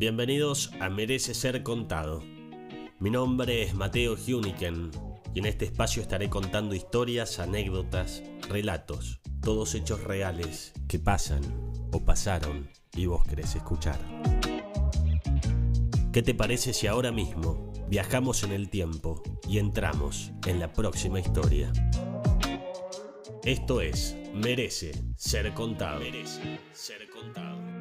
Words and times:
Bienvenidos 0.00 0.72
a 0.80 0.88
Merece 0.88 1.34
Ser 1.34 1.62
Contado. 1.62 2.22
Mi 3.00 3.10
nombre 3.10 3.62
es 3.62 3.74
Mateo 3.74 4.14
Huniken 4.14 4.90
y 5.34 5.40
en 5.40 5.44
este 5.44 5.66
espacio 5.66 6.00
estaré 6.00 6.30
contando 6.30 6.74
historias, 6.74 7.38
anécdotas, 7.38 8.22
relatos, 8.48 9.20
todos 9.42 9.74
hechos 9.74 10.02
reales 10.02 10.72
que 10.88 10.98
pasan 10.98 11.42
o 11.92 12.02
pasaron 12.02 12.70
y 12.94 13.04
vos 13.04 13.26
querés 13.26 13.54
escuchar. 13.56 13.98
¿Qué 16.14 16.22
te 16.22 16.32
parece 16.32 16.72
si 16.72 16.86
ahora 16.86 17.12
mismo 17.12 17.70
viajamos 17.90 18.42
en 18.42 18.52
el 18.52 18.70
tiempo 18.70 19.22
y 19.46 19.58
entramos 19.58 20.32
en 20.46 20.60
la 20.60 20.72
próxima 20.72 21.20
historia? 21.20 21.70
Esto 23.44 23.82
es 23.82 24.16
Merece 24.32 24.92
Ser 25.16 25.52
Contado. 25.52 26.00
Merece 26.00 26.58
Ser 26.72 27.06
Contado. 27.10 27.79